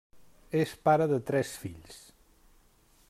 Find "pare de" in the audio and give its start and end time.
0.87-1.19